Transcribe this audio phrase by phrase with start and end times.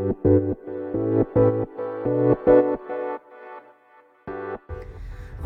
[0.00, 0.02] お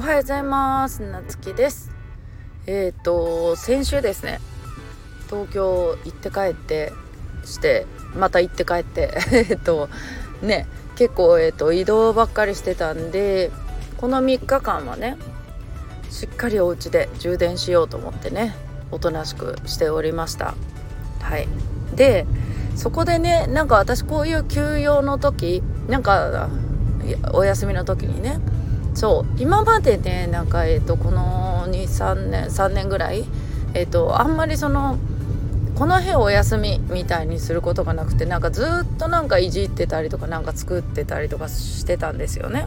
[0.03, 1.03] はようございます。
[1.03, 1.91] なつきです。
[2.69, 4.39] えっ、ー、と先週ですね
[5.29, 6.93] 東京行って帰って
[7.45, 9.19] してまた行って帰って
[9.51, 9.89] えっと
[10.41, 13.51] ね結構、えーと、移動ばっかりしてたんで
[13.97, 15.17] この3日間はね
[16.11, 18.55] しっかりお家で充電しようと思ってね
[18.93, 20.55] おとなしくしておりました。
[21.21, 21.49] はい。
[21.97, 22.25] で
[22.75, 26.49] そこでねなんか私こういう休養の時なんか
[27.33, 28.39] お休みの時にね
[28.95, 33.25] そう今までねなんかえっ、ー、とこの23年3年ぐらい
[33.75, 34.99] えっ、ー、とあんまりその
[35.75, 42.67] この日お休みみたいにすることがなくてなんかずっとなんかいじってたりとかなんか作ってたりとかしてたんですよね。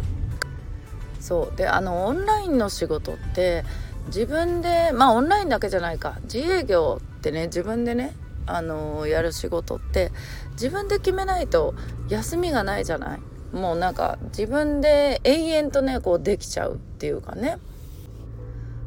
[1.21, 3.63] そうであのオンラインの仕事って
[4.07, 8.13] 自分でまあオンラインだけじゃないか自営業ってね自分でね
[8.47, 10.11] あのやる仕事って
[10.53, 11.75] 自分で決めないと
[12.09, 13.19] 休みがないじゃない？
[13.55, 17.57] もうなんか自分で永遠とねこうできちゃうっていうかね。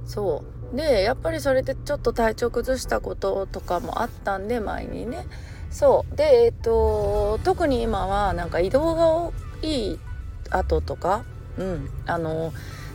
[0.07, 0.77] そう。
[0.77, 5.27] でやっぱりそれでちょっと体調崩したこととかもあったんで前にね。
[5.71, 6.17] そう。
[6.17, 9.33] でえっと特に今はなんか移動が多
[9.63, 9.99] い
[10.51, 11.25] 後とか
[11.59, 11.91] うん。
[12.07, 12.53] あの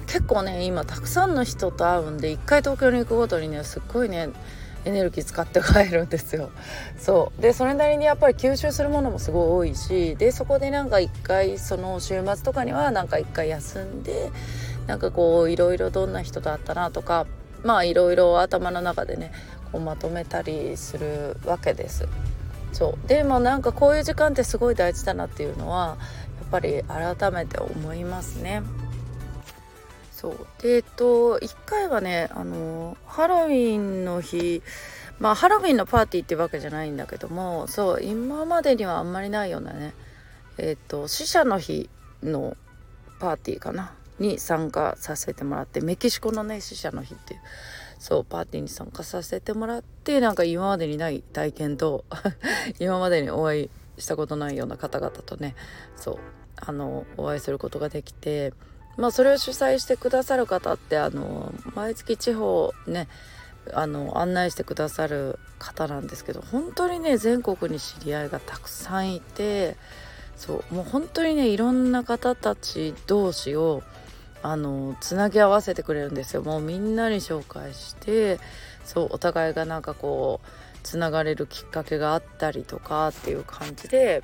[0.07, 4.29] 結構ね今たくさんの人と会うんで一回東京に行くごとにねすっごいね
[4.85, 6.51] エネルギー使って帰るんですよ
[6.97, 14.31] そうでそれなりにやっぱり吸収するものもすごい多いしでそこでなんか一回その週末とかにはなんか一回休んで
[14.87, 17.25] なんかこういろいろどんな人と会ったなとか
[17.63, 19.31] まあいろいろ頭の中でね
[19.71, 22.07] こうまとめたりするわけです。
[22.71, 25.97] そうでもなんかこういう時間ってすごい大事だなっていうのは
[26.41, 28.63] やっぱり改めて思いますね。
[30.25, 30.47] そう。
[30.63, 34.63] でえっと1回はねあのハロウィンの日
[35.19, 39.93] まあハロウィンのパーティーってわけじゃないんだけどもそう今までにはあんまりないようなね
[40.57, 41.91] えっと死者の日
[42.23, 42.57] の
[43.19, 47.41] パーティーかなに参加させてもらってメキシコのね死者の日っていう
[47.99, 52.03] そうパーティーに参加させてもらってなんか今までにない体験と
[52.79, 53.69] 今までにお会い
[53.99, 55.55] したことないような方々とね
[55.95, 56.17] そう
[56.55, 58.53] あのお会いすることができて
[58.97, 63.07] まあそれを主催してくださる方ってあの毎月地方ね
[63.73, 69.75] あの案内してくださる方なんですけど本当にね全国に知り合いがたくさんいて
[70.35, 73.83] そうもう本当にねいろんな方たち同士を
[74.43, 76.43] あのつなぎ合わせてくれるんですよ。
[76.43, 78.39] もうみんなに紹介して
[78.83, 80.47] そうお互いがなんかこう
[80.83, 84.23] つながれるきっかけがあったりとかっていう感じで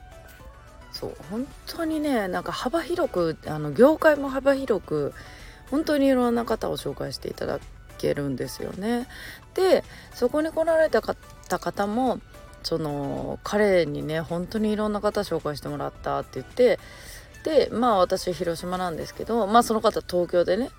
[0.92, 5.14] そう本当にねなんか幅広くあの業界も幅広く
[5.70, 7.60] 本当にいろんな方を紹介していただ
[7.98, 9.08] けるんですよね。
[9.54, 12.20] でそこに来られた方も
[12.64, 16.80] その彼にね本当にいろんな方紹介してもらったって言って
[17.44, 20.70] でまあ私広島なんですけどまあその方東京でね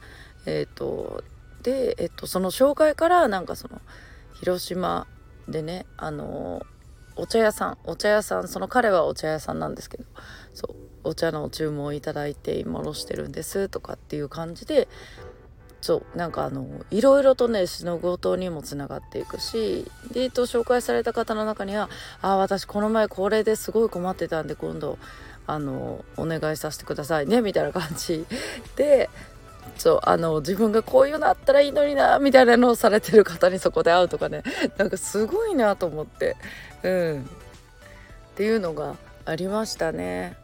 [0.47, 1.25] えっ、ー、と
[1.63, 3.81] で、えっと、その紹介からなんかその
[4.35, 5.07] 広島
[5.49, 6.65] でねあの
[7.17, 10.05] お茶屋さんお茶屋さんその彼はお茶屋さんなんですけど
[10.55, 14.89] そうお茶の注文をいただいて今ろしてるんですとかっていう感じで
[15.81, 21.91] そうなんかあのいろいろとね仕事にもつながっていくしで、えっと、紹介された方の中には
[22.23, 24.97] 「あ私この前これですごい困ってたんで今度
[25.49, 28.25] あのお願いさせてくださいねみたいな感じ
[28.77, 29.11] で
[29.79, 34.43] そうあの自分がこういうのあったらいいのになみたいなのをされてる方にそこで会うとかね。
[34.77, 36.37] なんかすごいなと思って。
[36.83, 37.23] うん。
[37.23, 40.37] っていうのがありましたね。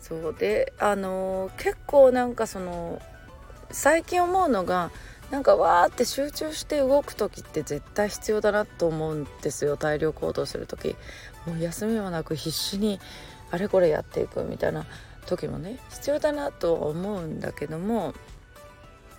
[0.00, 0.34] そう。
[0.38, 3.00] であの結構なんかその
[3.70, 4.90] 最近思うのが
[5.30, 9.76] なんかわーって集中して動く時って絶対必要だなと思うんですよ。
[9.76, 10.96] 大量行動する時。
[11.46, 13.00] もう休みもなく必死に
[13.50, 14.86] あれこれやっていくみたいな。
[15.24, 18.14] 時もね必要だなとは思うんだけども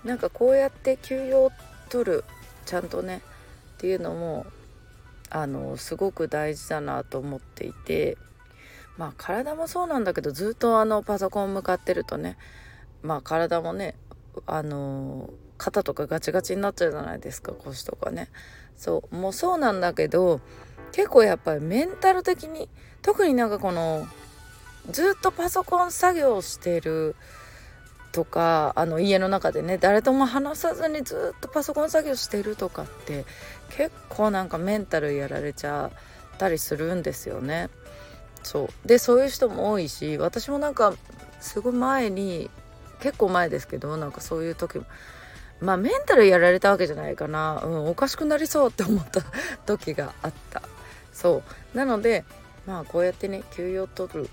[0.03, 1.51] なんかこうやって休養を
[1.89, 2.23] 取る
[2.65, 3.21] ちゃんとね
[3.75, 4.45] っていうのも
[5.29, 8.17] あのすごく大事だなと思っていて
[8.97, 12.37] まあ体もそうなんだけどずっとあのパソコン向かってるとね
[13.01, 13.95] まあ体もね
[14.45, 18.29] あの肩とかガチガチになっちゃうじゃないですか腰とかね。
[18.77, 20.41] そうもうそうなんだけど
[20.91, 22.69] 結構やっぱりメンタル的に
[23.01, 24.05] 特になんかこの
[24.91, 27.15] ずっとパソコン作業してる
[28.11, 33.25] とかあの家の中でね誰とも話さずにずっとパソコン作業してるとかって
[33.71, 35.91] 結構なんかメンタルやられちゃ
[36.35, 37.69] ったりするんですよね。
[38.41, 38.87] そう。
[38.87, 40.93] でそういう人も多いし私もなんか
[41.41, 42.49] すごい前に
[43.01, 44.85] 結構前ですけどなんかそういう時も
[45.59, 49.21] まあメンタルやられたわけじゃないかな、うん、おかしくなりそうって思った
[49.65, 50.61] 時があった。
[51.11, 51.43] そ
[51.73, 51.77] う。
[51.77, 52.23] なので
[52.65, 54.29] まあこうやってね休養取る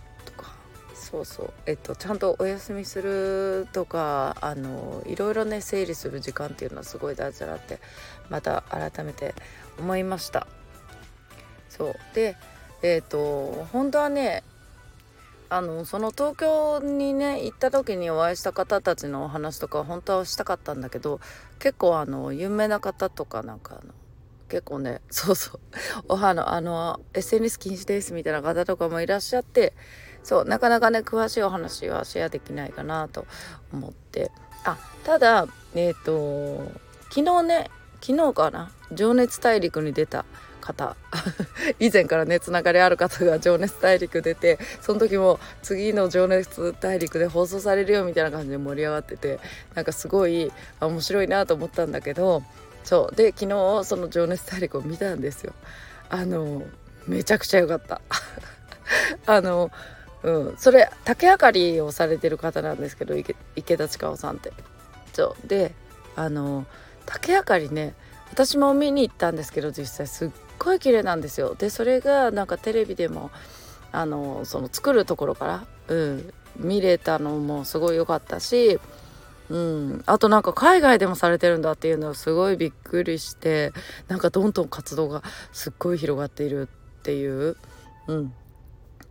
[0.94, 1.52] そうそう。
[1.66, 7.78] えっとちゃんとお休みするとかあのいろいろね整理する時間っていうのはすごい大事だなって
[8.30, 9.34] また改めて
[9.78, 10.46] 思いました。
[11.68, 11.94] そう。
[12.14, 12.36] で
[12.82, 14.42] えっ、と本当はね
[15.48, 21.20] あのその東京にね行った時にお会いした方たちのお話とか本当はしたかったんだけど
[21.58, 23.92] 結構あの有名な方とかなんかあの
[24.48, 25.60] 結構ねそうそう。
[26.08, 29.74] おはのあの SNS 禁止ですみたいな方とかもいらっしゃって
[30.24, 33.26] そうなかなかね詳しいお話はシェアできないかなと
[33.72, 34.30] 思って。
[34.64, 36.70] あただえっ、ー、と
[37.10, 37.70] 昨日ね
[38.00, 40.24] 昨日かな「情熱大陸」に出た
[40.60, 40.96] 方。
[41.80, 49.40] 以前からねつながりある方が「情熱大陸」出てその時も次の「情熱大陸」で放送されるよみたいな感じで盛り上がってて
[49.74, 52.42] なんかすごい面白いなと思ったんだけど
[52.84, 55.52] そうで昨日その「情熱大陸」を見たんですよ。
[56.08, 56.62] あの
[57.06, 58.00] めちゃくちゃ良かった。
[59.26, 59.70] あの
[60.22, 60.54] うん。
[60.56, 64.52] それ竹あかりをされてる方なんですけど池田千佳さんって。
[65.12, 65.46] そう。
[65.46, 65.74] で
[66.16, 66.66] あの
[67.06, 67.94] 竹あかりね
[68.30, 71.54] 私も見に行ったんですけど実際すっごい綺麗なんですよ。
[71.54, 73.30] でそれがなんかテレビでも
[73.92, 78.78] あのその作るところから、うん、見れたのもすごい良かったし
[79.52, 83.72] うん、あとなんか海外でもされてるんだっていうのをすごいびっくりして
[84.08, 85.22] なんかどんどん活動が
[85.52, 86.68] すっごい広がっている
[87.00, 87.56] っていう、
[88.06, 88.32] うん、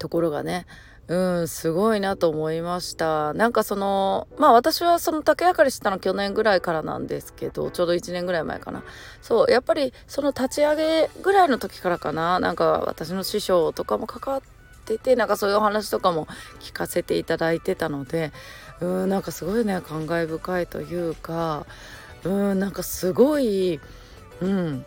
[0.01, 0.65] ところがね
[1.07, 3.33] うんすごいなと思いました。
[3.33, 8.83] なんかそのまあ私はその竹あかりしたの去年ぐらいからなんですけどちょうど1年ぐらい前かな。
[9.21, 12.39] そうやっぱりその立ち上げぐらいの時からかな。
[12.39, 14.41] なんか私の師匠とかも関わっ
[14.85, 16.27] ててなんかそういうお話とかも
[16.59, 18.31] 聞かせていただいてたので
[18.79, 21.65] うんなんかすごいね感慨深いというか
[22.23, 23.79] うんなんかすごい
[24.41, 24.85] うん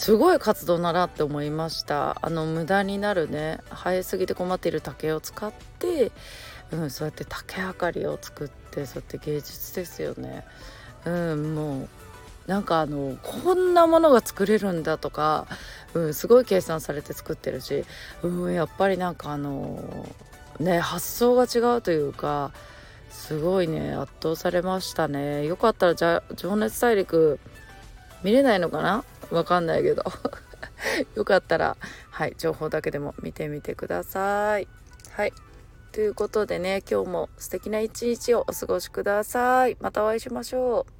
[0.00, 2.16] すごい活動だなって思いました。
[2.22, 3.58] あの無駄になるね。
[3.68, 6.10] 生えすぎて困っている竹を使って、
[6.72, 10.46] うん、そうやって竹あかりを作ってそうやって芸術ですよね。
[11.04, 11.88] うんもう
[12.46, 15.46] なんかあのこんなものが作れるんだとか、
[15.92, 17.84] うん、すごい計算されて作ってるし、
[18.22, 20.08] うん、やっぱりなんかあの
[20.58, 22.52] ね発想が違うというか
[23.10, 25.44] すごいね圧倒されましたね。
[25.44, 27.38] よかったらじゃ「情熱大陸」
[28.22, 29.04] 見れないのかな？
[29.30, 30.04] わかんないけど。
[31.14, 31.76] よかったら
[32.10, 34.68] はい情報だけでも見てみてください。
[35.10, 35.32] はい。
[35.92, 39.76] ということでね今日も素敵な一日をお過ごしください。
[39.80, 40.92] またお会いしましょう。